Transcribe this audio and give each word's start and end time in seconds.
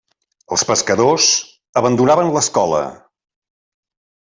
Els 0.55 0.63
pescadors 0.69 1.27
abandonaven 1.83 2.33
l'escola. 2.39 2.83